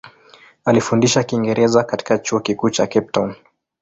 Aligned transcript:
Alifundisha 0.65 1.23
Kiingereza 1.23 1.83
katika 1.83 2.17
Chuo 2.17 2.39
Kikuu 2.39 2.69
cha 2.69 2.87
Cape 2.87 3.11
Town. 3.11 3.35